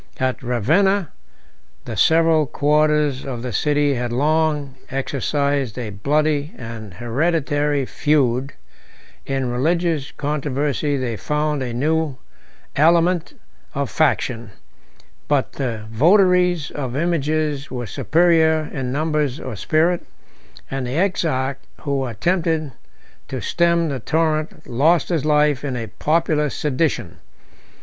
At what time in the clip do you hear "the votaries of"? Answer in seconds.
15.53-16.95